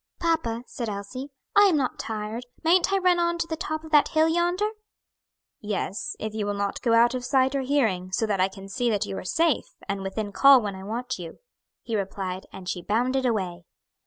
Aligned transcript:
"Papa," 0.19 0.63
said 0.65 0.89
Elsie, 0.89 1.29
"I 1.55 1.65
am 1.65 1.77
not 1.77 1.99
tired, 1.99 2.47
mayn't 2.63 2.91
I 2.91 2.97
run 2.97 3.19
on 3.19 3.37
to 3.37 3.45
the 3.45 3.55
top 3.55 3.83
of 3.83 3.91
that 3.91 4.07
hill 4.07 4.27
yonder?" 4.27 4.71
"Yes, 5.59 6.15
if 6.19 6.33
you 6.33 6.47
will 6.47 6.55
not 6.55 6.81
go 6.81 6.95
out 6.95 7.13
of 7.13 7.23
sight 7.23 7.53
or 7.53 7.61
hearing, 7.61 8.11
so 8.11 8.25
that 8.25 8.41
I 8.41 8.47
can 8.47 8.67
see 8.67 8.89
that 8.89 9.05
you 9.05 9.15
are 9.19 9.23
safe, 9.23 9.75
and 9.87 10.01
within 10.01 10.31
call 10.31 10.59
when 10.59 10.73
I 10.75 10.83
want 10.83 11.19
you," 11.19 11.37
he 11.83 11.95
replied, 11.95 12.47
and 12.51 12.67
she 12.67 12.81
bounded 12.81 13.27
away. 13.27 13.65